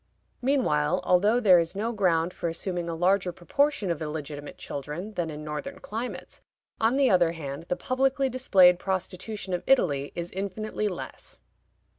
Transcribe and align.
Meanwhile, 0.41 1.01
although 1.03 1.39
there 1.39 1.59
is 1.59 1.75
no 1.75 1.91
ground 1.93 2.33
for 2.33 2.49
assuming 2.49 2.89
a 2.89 2.95
larger 2.95 3.31
proportion 3.31 3.91
of 3.91 4.01
illegitimate 4.01 4.57
children 4.57 5.13
than 5.13 5.29
in 5.29 5.43
northern 5.43 5.77
climates, 5.77 6.41
on 6.79 6.95
the 6.95 7.11
other 7.11 7.33
hand, 7.33 7.65
the 7.69 7.75
publicly 7.75 8.27
displayed 8.27 8.79
prostitution 8.79 9.53
of 9.53 9.61
Italy 9.67 10.11
is 10.15 10.31
infinitely 10.31 10.87
less. 10.87 11.37